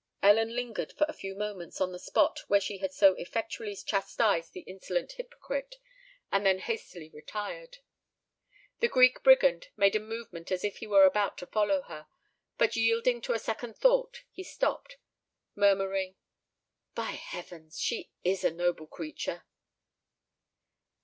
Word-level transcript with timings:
Ellen 0.23 0.55
lingered 0.55 0.93
for 0.93 1.05
a 1.07 1.13
few 1.13 1.35
moments 1.35 1.79
on 1.79 1.91
the 1.91 1.99
spot 1.99 2.39
where 2.47 2.59
she 2.59 2.79
had 2.79 2.91
so 2.91 3.13
effectually 3.19 3.75
chastised 3.75 4.51
the 4.51 4.61
insolent 4.61 5.11
hypocrite; 5.11 5.75
and 6.31 6.43
then 6.43 6.57
hastily 6.57 7.11
retired. 7.11 7.77
The 8.79 8.87
Greek 8.87 9.21
Brigand 9.21 9.67
made 9.77 9.95
a 9.95 9.99
movement 9.99 10.51
as 10.51 10.63
if 10.63 10.77
he 10.77 10.87
were 10.87 11.03
about 11.05 11.37
to 11.37 11.45
follow 11.45 11.83
her; 11.83 12.07
but, 12.57 12.75
yielding 12.75 13.21
to 13.21 13.33
a 13.33 13.37
second 13.37 13.77
thought, 13.77 14.23
he 14.31 14.41
stopped, 14.43 14.97
murmuring, 15.53 16.15
"By 16.95 17.11
heavens! 17.11 17.79
she 17.79 18.09
is 18.23 18.43
a 18.43 18.49
noble 18.49 18.87
creature!" 18.87 19.45